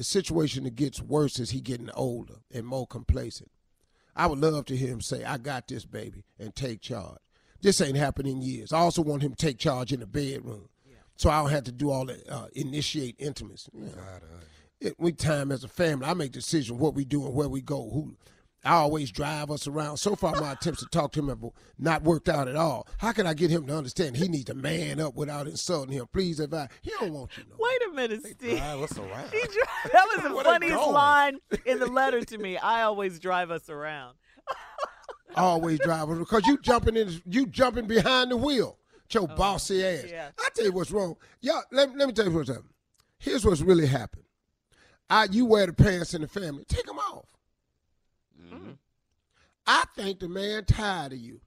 the 0.00 0.04
situation 0.04 0.64
that 0.64 0.76
gets 0.76 1.00
worse 1.00 1.38
as 1.38 1.50
he 1.50 1.60
getting 1.60 1.90
older 1.94 2.36
and 2.50 2.64
more 2.64 2.86
complacent. 2.86 3.50
I 4.16 4.26
would 4.28 4.38
love 4.38 4.64
to 4.66 4.76
hear 4.76 4.88
him 4.88 5.02
say, 5.02 5.24
I 5.24 5.36
got 5.36 5.68
this 5.68 5.84
baby 5.84 6.24
and 6.38 6.54
take 6.54 6.80
charge. 6.80 7.18
This 7.60 7.82
ain't 7.82 7.98
happened 7.98 8.26
in 8.26 8.40
years. 8.40 8.72
I 8.72 8.78
also 8.78 9.02
want 9.02 9.22
him 9.22 9.34
to 9.34 9.46
take 9.46 9.58
charge 9.58 9.92
in 9.92 10.00
the 10.00 10.06
bedroom. 10.06 10.70
Yeah. 10.86 10.94
So 11.16 11.28
I 11.28 11.42
don't 11.42 11.50
have 11.50 11.64
to 11.64 11.72
do 11.72 11.90
all 11.90 12.06
that 12.06 12.26
uh, 12.30 12.46
initiate 12.54 13.16
intimacy. 13.18 13.70
You 13.74 13.84
know, 13.84 13.92
it, 14.80 14.94
we 14.98 15.12
time 15.12 15.52
as 15.52 15.64
a 15.64 15.68
family. 15.68 16.06
I 16.06 16.14
make 16.14 16.32
decisions 16.32 16.78
what 16.78 16.94
we 16.94 17.04
do 17.04 17.26
and 17.26 17.34
where 17.34 17.50
we 17.50 17.60
go. 17.60 17.90
Who 17.90 18.16
I 18.62 18.74
always 18.74 19.10
drive 19.10 19.50
us 19.50 19.66
around. 19.66 19.96
So 19.96 20.14
far, 20.14 20.38
my 20.38 20.52
attempts 20.52 20.80
to 20.80 20.86
talk 20.86 21.12
to 21.12 21.20
him 21.20 21.28
have 21.28 21.42
not 21.78 22.02
worked 22.02 22.28
out 22.28 22.46
at 22.46 22.56
all. 22.56 22.86
How 22.98 23.12
can 23.12 23.26
I 23.26 23.32
get 23.32 23.50
him 23.50 23.66
to 23.66 23.76
understand 23.76 24.16
he 24.16 24.28
needs 24.28 24.44
to 24.46 24.54
man 24.54 25.00
up 25.00 25.14
without 25.14 25.46
insulting 25.46 25.94
him? 25.94 26.06
Please 26.12 26.40
advise. 26.40 26.68
He 26.82 26.90
don't 27.00 27.12
want 27.12 27.30
you. 27.38 27.44
No 27.48 27.56
Wait 27.58 27.80
a 27.90 27.94
minute, 27.94 28.20
Steve. 28.22 28.58
Drive 28.58 28.82
us 28.82 28.98
around. 28.98 29.30
Dri- 29.30 29.62
that 29.92 30.06
was 30.14 30.22
the 30.22 30.44
funniest 30.44 30.88
line 30.88 31.38
in 31.64 31.78
the 31.78 31.86
letter 31.86 32.20
to 32.24 32.38
me. 32.38 32.58
I 32.58 32.82
always 32.82 33.18
drive 33.18 33.50
us 33.50 33.70
around. 33.70 34.16
always 35.36 35.78
drive 35.78 36.10
us 36.10 36.18
because 36.18 36.46
you 36.46 36.58
jumping 36.58 36.96
in, 36.96 37.22
you 37.26 37.46
jumping 37.46 37.86
behind 37.86 38.30
the 38.30 38.36
wheel. 38.36 38.76
Your 39.12 39.24
oh, 39.24 39.34
bossy 39.34 39.84
ass. 39.84 40.04
Yeah. 40.08 40.28
I 40.38 40.50
tell 40.54 40.66
you 40.66 40.72
what's 40.72 40.92
wrong. 40.92 41.16
Y'all, 41.40 41.62
let, 41.72 41.96
let 41.96 42.06
me 42.06 42.12
tell 42.14 42.26
you 42.26 42.30
what's 42.30 42.48
happened. 42.48 42.68
Here's 43.18 43.44
what's 43.44 43.60
really 43.60 43.86
happened. 43.86 44.22
I, 45.08 45.26
you 45.32 45.46
wear 45.46 45.66
the 45.66 45.72
pants 45.72 46.14
in 46.14 46.22
the 46.22 46.28
family. 46.28 46.64
Take 46.68 46.86
them 46.86 46.98
off. 46.98 47.26
I 49.72 49.84
think 49.94 50.18
the 50.18 50.28
man 50.28 50.64
tired 50.64 51.12
of 51.12 51.20
you. 51.20 51.42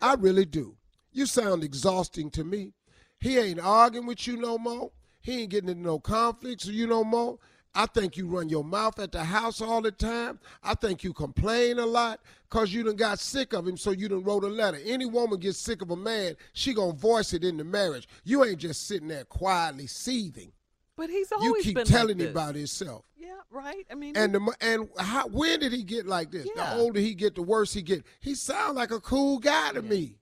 I 0.00 0.14
really 0.14 0.44
do. 0.44 0.74
You 1.12 1.24
sound 1.24 1.62
exhausting 1.62 2.32
to 2.32 2.42
me. 2.42 2.72
He 3.20 3.38
ain't 3.38 3.60
arguing 3.60 4.08
with 4.08 4.26
you 4.26 4.36
no 4.36 4.58
more. 4.58 4.90
He 5.20 5.42
ain't 5.42 5.50
getting 5.50 5.70
into 5.70 5.84
no 5.84 6.00
conflicts 6.00 6.66
with 6.66 6.74
you 6.74 6.88
no 6.88 7.04
more. 7.04 7.38
I 7.76 7.86
think 7.86 8.16
you 8.16 8.26
run 8.26 8.48
your 8.48 8.64
mouth 8.64 8.98
at 8.98 9.12
the 9.12 9.22
house 9.22 9.60
all 9.60 9.80
the 9.80 9.92
time. 9.92 10.40
I 10.64 10.74
think 10.74 11.04
you 11.04 11.12
complain 11.12 11.78
a 11.78 11.86
lot 11.86 12.18
because 12.50 12.74
you 12.74 12.82
done 12.82 12.96
got 12.96 13.20
sick 13.20 13.52
of 13.52 13.68
him, 13.68 13.76
so 13.76 13.92
you 13.92 14.08
done 14.08 14.24
wrote 14.24 14.42
a 14.42 14.48
letter. 14.48 14.80
Any 14.84 15.06
woman 15.06 15.38
gets 15.38 15.58
sick 15.58 15.80
of 15.80 15.92
a 15.92 15.96
man, 15.96 16.34
she 16.54 16.74
gonna 16.74 16.92
voice 16.92 17.32
it 17.34 17.44
in 17.44 17.56
the 17.56 17.62
marriage. 17.62 18.08
You 18.24 18.44
ain't 18.44 18.58
just 18.58 18.88
sitting 18.88 19.06
there 19.06 19.24
quietly 19.24 19.86
seething. 19.86 20.50
But 20.98 21.08
he's 21.10 21.32
always 21.32 21.48
been. 21.50 21.56
you 21.56 21.62
keep 21.62 21.74
been 21.76 21.86
telling 21.86 22.18
like 22.18 22.26
him 22.26 22.32
about 22.32 22.54
himself. 22.56 23.06
Yeah, 23.16 23.36
right. 23.50 23.86
I 23.90 23.94
mean, 23.94 24.16
and 24.16 24.34
the 24.34 24.54
and 24.60 24.88
how 24.98 25.28
when 25.28 25.60
did 25.60 25.72
he 25.72 25.82
get 25.84 26.06
like 26.06 26.30
this? 26.30 26.46
Yeah. 26.54 26.74
The 26.74 26.80
older 26.80 27.00
he 27.00 27.14
get, 27.14 27.34
the 27.36 27.42
worse 27.42 27.72
he 27.72 27.80
get. 27.82 28.04
He 28.20 28.34
sound 28.34 28.76
like 28.76 28.90
a 28.90 29.00
cool 29.00 29.38
guy 29.38 29.70
to 29.70 29.80
Yeah. 29.82 29.88
me. 29.88 30.18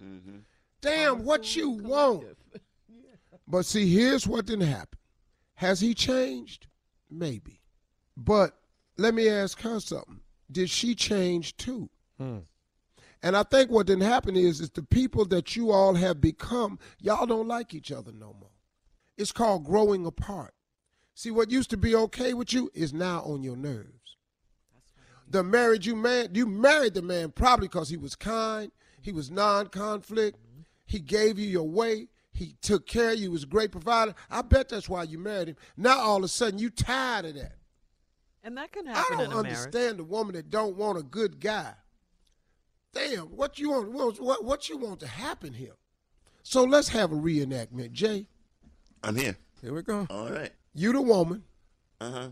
Mm-hmm. 0.00 0.36
Damn, 0.80 1.24
what 1.24 1.56
you 1.56 1.70
want? 1.70 2.24
But 3.50 3.64
see, 3.64 3.88
here's 3.92 4.26
what 4.26 4.44
didn't 4.44 4.68
happen. 4.68 4.98
Has 5.54 5.80
he 5.80 5.94
changed? 5.94 6.66
Maybe. 7.10 7.62
But 8.14 8.54
let 8.98 9.14
me 9.14 9.28
ask 9.30 9.58
her 9.62 9.80
something. 9.80 10.20
Did 10.52 10.68
she 10.68 10.94
change 10.94 11.56
too? 11.56 11.88
Hmm. 12.18 12.40
And 13.22 13.34
I 13.36 13.42
think 13.44 13.70
what 13.70 13.86
didn't 13.86 14.02
happen 14.04 14.36
is, 14.36 14.60
is 14.60 14.68
the 14.70 14.82
people 14.82 15.24
that 15.26 15.56
you 15.56 15.70
all 15.70 15.94
have 15.94 16.20
become, 16.20 16.78
y'all 17.00 17.24
don't 17.26 17.48
like 17.48 17.72
each 17.72 17.90
other 17.90 18.12
no 18.12 18.36
more. 18.38 18.50
It's 19.18 19.32
called 19.32 19.64
growing 19.64 20.06
apart. 20.06 20.54
See, 21.14 21.32
what 21.32 21.50
used 21.50 21.70
to 21.70 21.76
be 21.76 21.94
okay 21.94 22.32
with 22.32 22.52
you 22.52 22.70
is 22.72 22.94
now 22.94 23.22
on 23.22 23.42
your 23.42 23.56
nerves. 23.56 24.16
The 25.28 25.42
marriage 25.42 25.86
you 25.86 25.96
man, 25.96 26.28
you 26.32 26.46
married 26.46 26.94
the 26.94 27.02
man 27.02 27.32
probably 27.32 27.66
because 27.66 27.88
he 27.88 27.96
was 27.96 28.14
kind, 28.14 28.70
he 29.02 29.12
was 29.12 29.30
non-conflict, 29.30 30.38
he 30.86 31.00
gave 31.00 31.38
you 31.38 31.48
your 31.48 31.68
way, 31.68 32.08
he 32.32 32.54
took 32.62 32.86
care 32.86 33.10
of 33.10 33.18
you, 33.18 33.32
was 33.32 33.42
a 33.42 33.46
great 33.46 33.72
provider. 33.72 34.14
I 34.30 34.42
bet 34.42 34.68
that's 34.68 34.88
why 34.88 35.02
you 35.02 35.18
married 35.18 35.48
him. 35.48 35.56
Now 35.76 35.98
all 35.98 36.18
of 36.18 36.24
a 36.24 36.28
sudden 36.28 36.60
you 36.60 36.70
tired 36.70 37.26
of 37.26 37.34
that. 37.34 37.56
and 38.44 38.56
that 38.56 38.70
can 38.72 38.86
happen. 38.86 39.04
I 39.04 39.10
don't 39.10 39.20
in 39.20 39.26
a 39.26 39.42
marriage. 39.42 39.56
understand 39.58 39.98
the 39.98 40.04
woman 40.04 40.36
that 40.36 40.48
don't 40.48 40.76
want 40.76 40.96
a 40.96 41.02
good 41.02 41.40
guy. 41.40 41.74
Damn, 42.94 43.26
what 43.26 43.58
you 43.58 43.70
want? 43.70 44.22
What, 44.22 44.44
what 44.44 44.68
you 44.68 44.78
want 44.78 45.00
to 45.00 45.06
happen 45.08 45.52
here? 45.52 45.74
So 46.42 46.62
let's 46.64 46.88
have 46.88 47.12
a 47.12 47.16
reenactment, 47.16 47.92
Jay. 47.92 48.28
I'm 49.02 49.16
here. 49.16 49.36
Here 49.60 49.74
we 49.74 49.82
go. 49.82 50.06
All 50.10 50.30
right. 50.30 50.52
You 50.74 50.92
the 50.92 51.02
woman, 51.02 51.42
Uh 52.00 52.10
huh. 52.10 52.28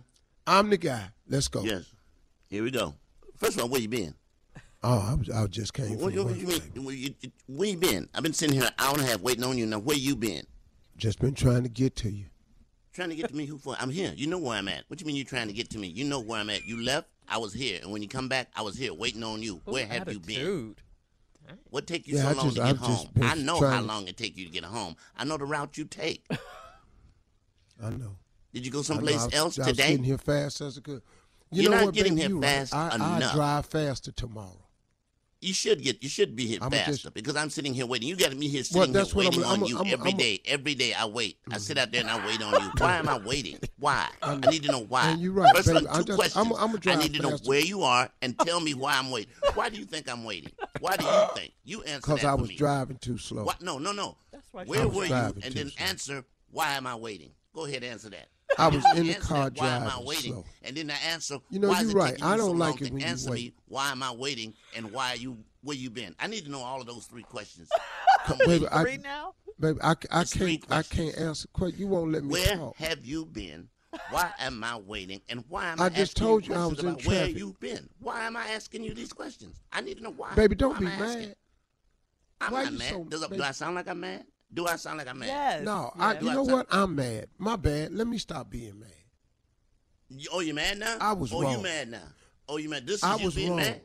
I'm 0.47 0.71
the 0.71 0.77
guy. 0.77 1.09
Let's 1.29 1.49
go. 1.49 1.63
Yes. 1.63 1.85
Here 2.49 2.63
we 2.63 2.71
go. 2.71 2.95
First 3.37 3.57
of 3.57 3.63
all, 3.65 3.69
where 3.69 3.81
you 3.81 3.89
been? 3.89 4.15
Oh, 4.83 5.09
I, 5.11 5.15
was, 5.15 5.29
I 5.31 5.45
just 5.47 5.75
came 5.75 5.89
Where, 5.99 6.11
from 6.11 6.25
where, 6.25 6.37
you, 6.37 6.47
where, 6.85 6.95
you, 6.95 7.15
where 7.49 7.69
you 7.69 7.77
been? 7.77 8.09
I've 8.15 8.23
been 8.23 8.33
sitting 8.33 8.55
here 8.55 8.67
an 8.67 8.73
hour 8.79 8.95
and 8.95 9.03
a 9.03 9.07
half 9.07 9.21
waiting 9.21 9.43
on 9.43 9.59
you. 9.59 9.67
Now, 9.67 9.81
where 9.81 9.97
you 9.97 10.15
been? 10.15 10.45
Just 10.97 11.19
been 11.19 11.35
trying 11.35 11.65
to 11.65 11.69
get 11.69 11.97
to 11.97 12.11
you. 12.11 12.27
Trying 12.93 13.09
to 13.09 13.17
get 13.17 13.29
to 13.29 13.35
me? 13.35 13.47
Who 13.47 13.59
for? 13.59 13.75
I'm 13.81 13.91
here. 13.91 14.13
You 14.15 14.29
know 14.29 14.39
where 14.39 14.57
I'm 14.57 14.69
at. 14.69 14.85
What 14.87 15.01
you 15.01 15.07
mean 15.07 15.17
you 15.17 15.25
trying 15.25 15.49
to 15.49 15.53
get 15.53 15.71
to 15.71 15.79
me? 15.79 15.89
You 15.89 16.05
know 16.05 16.21
where 16.21 16.41
I'm 16.41 16.51
at. 16.51 16.65
You 16.67 16.83
left. 16.83 17.09
I 17.29 17.39
was 17.39 17.53
here, 17.53 17.81
and 17.83 17.91
when 17.91 18.01
you 18.03 18.09
come 18.09 18.29
back, 18.29 18.49
I 18.55 18.63
was 18.63 18.77
here 18.77 18.95
waiting 18.95 19.25
on 19.25 19.43
you. 19.43 19.57
Ooh, 19.57 19.73
where 19.73 19.87
have 19.87 20.11
you 20.13 20.21
been? 20.21 20.77
Attitude. 21.47 21.65
What 21.71 21.87
take 21.87 22.07
you 22.09 22.17
Yeah, 22.17 22.23
so 22.23 22.29
I 22.29 22.33
long 22.33 22.45
just- 22.45 22.57
to 22.57 22.63
get 22.63 22.69
I've 22.71 22.77
home? 22.79 23.09
just 23.17 23.31
I 23.31 23.35
know 23.35 23.61
how 23.61 23.81
to- 23.81 23.87
long 23.87 24.09
it 24.09 24.17
take 24.17 24.37
you 24.37 24.45
to 24.47 24.51
get 24.51 24.65
home. 24.65 24.97
I 25.17 25.25
know 25.25 25.37
the 25.37 25.45
route 25.45 25.77
you 25.79 25.85
take. 25.85 26.25
I 27.83 27.91
know. 27.91 28.17
Did 28.55 28.65
you 28.65 28.73
go 28.73 28.83
someplace 28.83 29.21
I 29.21 29.25
was, 29.27 29.35
else 29.35 29.59
I 29.59 29.63
was 29.63 29.77
today? 29.77 29.89
getting 29.91 30.05
here 30.05 30.19
fast 30.19 30.61
as 30.63 30.79
I 30.79 30.81
could. 30.81 31.03
You 31.51 31.63
You're 31.63 31.71
know 31.71 31.77
not 31.79 31.85
what, 31.87 31.95
getting 31.95 32.15
baby, 32.15 32.23
here 32.23 32.31
you 32.31 32.41
right. 32.41 32.69
fast 32.69 32.75
I, 32.75 32.89
I 32.89 33.17
enough. 33.19 33.35
drive 33.35 33.67
faster 33.67 34.13
tomorrow. 34.13 34.66
You 35.43 35.53
should 35.53 35.83
get. 35.83 36.03
You 36.03 36.09
should 36.09 36.35
be 36.35 36.47
here 36.47 36.59
I'ma 36.63 36.71
faster 36.71 36.93
just- 36.93 37.15
because 37.15 37.37
I'm 37.37 37.51
sitting 37.51 37.75
here 37.75 37.85
waiting. 37.87 38.09
You 38.09 38.17
got 38.17 38.35
me 38.35 38.49
here 38.49 38.61
Well, 38.73 38.85
sitting 38.85 38.93
that's 38.95 39.11
here 39.13 39.17
what 39.17 39.25
I'm- 39.27 39.31
waiting 39.33 39.45
on 39.45 39.59
I'm- 39.61 39.65
you 39.69 39.77
I'm- 39.79 39.87
every 39.89 40.11
I'm- 40.13 40.19
day. 40.19 40.41
Every 40.47 40.75
day 40.75 40.95
I 40.95 41.05
wait. 41.05 41.39
I 41.51 41.59
sit 41.59 41.77
out 41.77 41.93
there 41.93 42.01
and 42.01 42.11
I 42.11 42.27
wait 42.27 42.41
on 42.43 42.53
you. 42.63 42.71
Why 42.79 42.97
am 42.97 43.09
I 43.09 43.19
waiting? 43.19 43.59
Why? 43.79 44.09
why. 44.21 44.29
I 44.43 44.51
need 44.51 44.63
to 44.65 44.73
know 44.73 44.81
why. 44.85 45.11
And 45.11 45.21
you're 45.21 45.33
right, 45.33 45.55
First 45.55 45.69
baby. 45.69 45.85
one, 45.85 45.95
I 45.95 45.99
two 45.99 46.05
just- 46.05 46.17
questions. 46.19 46.47
I'm- 46.47 46.55
I'ma 46.59 46.79
I 46.87 46.95
need 46.97 47.15
to 47.15 47.23
know 47.23 47.31
faster. 47.33 47.49
where 47.49 47.61
you 47.61 47.83
are 47.83 48.11
and 48.23 48.37
tell 48.47 48.61
me 48.61 48.73
why 48.75 48.97
I'm 48.97 49.11
waiting. 49.11 49.33
Why 49.55 49.69
do 49.69 49.79
you 49.79 49.85
think 49.85 50.09
I'm 50.09 50.25
waiting? 50.25 50.53
Why 50.81 50.97
do 50.97 51.05
you 51.05 51.27
think? 51.35 51.53
You 51.65 51.83
answer 51.83 52.01
Because 52.01 52.21
that 52.23 52.29
I 52.29 52.35
for 52.37 52.41
was 52.41 52.49
me. 52.49 52.57
driving 52.57 52.97
too 52.99 53.19
slow. 53.19 53.45
What? 53.45 53.61
No, 53.61 53.79
no, 53.79 53.93
no. 53.93 54.17
why 54.53 54.65
Where 54.65 54.81
I 54.83 54.87
was 54.87 54.97
were 54.97 55.05
you? 55.07 55.15
And 55.15 55.55
then 55.55 55.71
slow. 55.71 55.87
answer, 55.87 56.25
why 56.51 56.73
am 56.77 56.87
I 56.87 56.95
waiting? 56.95 57.33
Go 57.55 57.67
ahead, 57.67 57.85
answer 57.85 58.09
that. 58.11 58.29
I 58.59 58.69
was 58.69 58.85
in 58.97 59.07
the 59.07 59.15
car 59.15 59.51
that, 59.51 59.59
why 59.59 59.69
am 59.77 59.83
I 59.83 59.87
driving 59.87 60.07
waiting? 60.07 60.33
slow. 60.33 60.45
And 60.63 60.77
then 60.77 60.87
the 60.89 60.95
answer, 61.05 61.39
You 61.51 61.59
know, 61.61 61.69
why 61.69 61.81
you're 61.83 61.91
it 61.91 61.95
right. 61.95 62.23
I 62.23 62.37
don't 62.37 62.47
so 62.47 62.53
like 62.53 62.81
long 62.81 62.87
it 62.87 62.93
when 62.93 63.01
you 63.01 63.07
answer 63.07 63.31
wait. 63.31 63.41
me, 63.45 63.53
why 63.69 63.91
am 63.93 64.03
I 64.03 64.13
waiting, 64.13 64.55
and 64.77 64.91
why 64.93 65.13
are 65.13 65.17
you 65.17 65.37
where 65.63 65.77
you 65.77 65.91
been? 65.91 66.15
I 66.21 66.27
need 66.27 66.45
to 66.45 66.51
know 66.51 66.61
all 66.63 66.81
of 66.81 66.87
those 66.87 67.07
three 67.07 67.23
questions. 67.25 67.69
Baby, 68.47 68.67
I, 68.73 68.83
Three 68.83 68.97
now? 68.99 69.35
baby, 69.61 69.79
I, 69.83 69.95
I 70.11 70.25
can't, 70.25 70.65
I 70.71 70.83
can't 70.83 71.17
answer. 71.17 71.47
Quite, 71.53 71.77
you 71.77 71.87
won't 71.87 72.11
let 72.13 72.25
me 72.25 72.31
Where 72.31 72.57
talk. 72.57 72.77
have 72.77 73.05
you 73.05 73.25
been? 73.25 73.69
Why 74.11 74.31
am 74.41 74.65
I 74.65 74.77
waiting? 74.79 75.21
And 75.29 75.45
why 75.49 75.67
am 75.69 75.81
I, 75.81 75.85
I 75.85 75.89
just 75.91 76.17
asking 76.17 76.27
told 76.27 76.47
you 76.47 76.55
you 76.55 76.61
I 76.61 76.65
questions 76.65 76.77
was 76.77 76.85
in 76.85 76.91
about 76.91 77.07
where 77.07 77.17
traffic. 77.21 77.37
you've 77.39 77.61
been? 77.61 77.89
Why 78.01 78.25
am 78.25 78.37
I 78.37 78.49
asking 78.49 78.83
you 78.85 78.95
these 78.95 79.13
questions? 79.13 79.61
I 79.73 79.81
need 79.81 79.99
to 79.99 80.03
know 80.03 80.11
why. 80.11 80.35
Baby, 80.35 80.57
don't 80.57 80.73
Why 80.75 80.79
be 80.81 80.87
am 80.87 80.93
I 81.03 81.05
asking? 81.07 81.21
mad. 81.29 81.37
I'm 82.41 82.53
Why 82.53 82.65
not 82.65 82.73
mad. 82.75 82.89
so- 82.91 83.05
Does, 83.05 83.21
baby? 83.23 83.37
do 83.37 83.43
I 83.45 83.51
sound 83.53 83.75
like 83.77 83.89
I'm 83.89 84.01
mad? 84.01 84.25
Do 84.57 84.67
I 84.67 84.77
sound 84.77 84.97
like 84.97 85.07
I'm 85.07 85.19
mad? 85.19 85.27
Yes. 85.29 85.63
No, 85.65 85.93
I, 85.99 86.15
you 86.15 86.21
Do 86.21 86.31
I 86.31 86.35
know 86.35 86.45
sound- 86.47 86.57
what? 86.57 86.67
I'm 86.71 86.95
mad. 86.97 87.29
My 87.37 87.57
bad. 87.57 87.93
Let 87.93 88.07
me 88.07 88.17
stop 88.17 88.49
being 88.51 88.81
mad. 88.81 88.89
You- 90.09 90.31
Oh, 90.33 90.41
you 90.41 90.55
mad 90.55 90.79
now? 90.79 90.97
I 90.99 91.13
was 91.13 91.31
oh, 91.33 91.49
you 91.49 91.61
mad 91.63 91.91
now? 91.91 92.09
Oh, 92.49 92.57
you 92.57 92.71
mad? 92.71 92.87
This 92.87 92.97
is 92.97 93.05
I 93.05 93.17
you 93.17 93.25
was 93.27 93.35
being 93.35 93.51
wrong. 93.51 93.59
mad? 93.59 93.81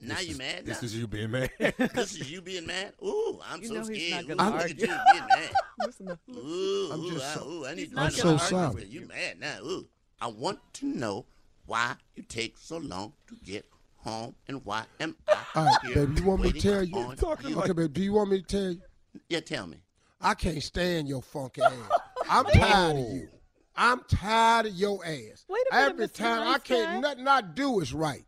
Now 0.00 0.20
you 0.20 0.36
mad 0.36 0.64
now? 0.66 0.72
This 0.72 0.84
is 0.84 0.96
you 0.96 1.08
being 1.08 1.32
mad. 1.32 1.50
this 1.58 2.14
is 2.14 2.30
you 2.30 2.40
being 2.42 2.64
mad? 2.66 2.92
Ooh, 3.02 3.40
I'm 3.50 3.60
You 3.60 3.68
so 3.68 3.82
scared. 3.82 4.26
Ooh, 4.26 4.34
look 4.34 4.38
at 4.40 4.70
you 4.70 4.76
being 4.76 5.26
mad. 5.28 5.50
Listen 5.84 6.08
Ooh, 6.30 6.90
I'm 6.92 7.00
ooh, 7.00 7.10
just 7.10 7.24
I, 7.24 7.34
so- 7.40 7.48
ooh, 7.48 7.66
I 7.66 7.74
need 7.74 7.90
to. 7.92 8.00
I'm 8.00 8.10
so 8.12 8.28
argue 8.34 8.46
sorry. 8.46 8.84
You 8.84 9.08
mad 9.08 9.40
now? 9.40 9.58
Ooh, 9.64 9.88
I 10.20 10.28
want 10.28 10.60
to 10.74 10.86
know 10.86 11.26
why 11.64 11.94
you 12.14 12.22
take 12.22 12.56
so 12.56 12.76
long 12.76 13.14
to 13.26 13.36
get 13.44 13.66
home 13.96 14.36
and 14.46 14.64
why 14.64 14.84
am 15.00 15.16
I 15.26 15.36
All 15.56 15.64
right, 15.64 15.74
here 15.82 16.06
baby, 16.06 16.20
you 16.20 16.26
want 16.28 16.42
me 16.42 16.52
to 16.52 16.60
tell 16.60 16.84
you? 16.84 16.94
on 16.96 17.16
you? 17.48 17.58
Okay, 17.58 17.72
baby, 17.72 17.88
do 17.88 18.02
you 18.02 18.12
want 18.12 18.30
me 18.30 18.42
to 18.42 18.46
tell 18.46 18.70
you? 18.70 18.80
Yeah, 19.28 19.40
tell 19.40 19.66
me. 19.66 19.78
I 20.20 20.34
can't 20.34 20.62
stand 20.62 21.08
your 21.08 21.22
funky 21.22 21.62
ass. 21.62 21.72
I'm 22.28 22.44
tired 22.46 22.96
of 22.96 23.12
you. 23.12 23.28
I'm 23.76 24.00
tired 24.08 24.66
of 24.66 24.72
your 24.74 25.04
ass. 25.04 25.44
Wait 25.48 25.60
a 25.70 25.74
minute, 25.74 25.90
Every 25.90 26.06
Mr. 26.08 26.14
time 26.14 26.48
I 26.48 26.58
can't 26.58 26.94
Guy. 26.94 27.00
nothing 27.00 27.28
I 27.28 27.40
do 27.42 27.80
is 27.80 27.92
right. 27.92 28.24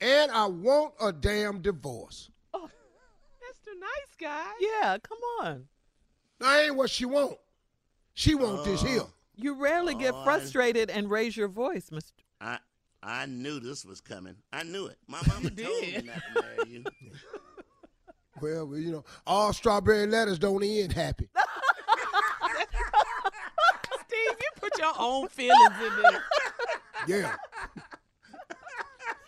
And 0.00 0.30
I 0.30 0.46
want 0.46 0.94
a 1.00 1.12
damn 1.12 1.60
divorce. 1.60 2.30
Oh, 2.54 2.66
Mr. 2.66 3.78
Nice 3.78 4.16
Guy. 4.18 4.52
Yeah, 4.60 4.96
come 5.02 5.18
on. 5.40 5.64
That 6.40 6.64
ain't 6.64 6.76
what 6.76 6.90
she 6.90 7.04
want. 7.04 7.36
She 8.14 8.34
want 8.34 8.64
this 8.64 8.82
oh. 8.82 8.86
here. 8.86 9.02
You 9.36 9.54
rarely 9.54 9.94
get 9.94 10.14
Oh, 10.14 10.20
I- 10.20 10.24
frustrated 10.24 10.90
and 10.90 11.10
raise 11.10 11.36
your 11.36 11.48
voice, 11.48 11.90
Mr. 11.90 12.12
I 12.40 12.58
I 13.02 13.26
knew 13.26 13.60
this 13.60 13.84
was 13.84 14.00
coming. 14.00 14.36
I 14.50 14.62
knew 14.62 14.86
it. 14.86 14.96
My 15.06 15.20
mama 15.28 15.50
told 15.50 15.82
me 15.82 16.00
not 16.04 16.22
to 16.34 16.42
marry 16.42 16.70
you. 16.70 16.84
Well, 18.40 18.66
well, 18.66 18.78
you 18.78 18.90
know, 18.92 19.04
all 19.26 19.52
strawberry 19.52 20.06
letters 20.06 20.38
don't 20.38 20.62
end 20.62 20.92
happy. 20.92 21.28
Steve, 24.06 24.38
you 24.40 24.50
put 24.60 24.78
your 24.78 24.92
own 24.98 25.28
feelings 25.28 25.74
in 25.80 26.02
there. 26.02 26.22
Yeah. 27.06 27.34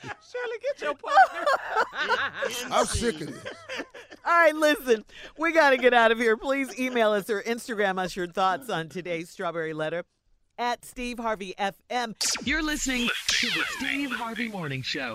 Shirley, 0.03 0.59
get 0.63 0.81
your 0.81 0.95
partner. 0.95 1.47
I'm 2.71 2.87
sick 2.87 3.21
of 3.21 3.43
this. 3.43 3.53
All 4.25 4.33
right, 4.33 4.55
listen, 4.55 5.05
we 5.39 5.53
got 5.53 5.71
to 5.71 5.77
get 5.77 5.95
out 5.95 6.11
of 6.11 6.19
here. 6.19 6.37
Please 6.37 6.79
email 6.79 7.13
us 7.13 7.31
or 7.31 7.43
Instagram 7.43 7.99
us 7.99 8.17
your 8.17 8.27
thoughts 8.27 8.69
on 8.69 8.89
today's 8.89 9.31
Strawberry 9.31 9.73
Letter 9.73 10.05
at 10.59 10.85
Steve 10.85 11.19
Harvey 11.19 11.55
FM. 11.59 12.15
You're 12.45 12.63
listening 12.63 13.09
to 13.29 13.47
the 13.49 13.63
Steve 13.79 14.11
Harvey 14.11 14.49
Morning 14.49 14.83
Show. 14.83 15.15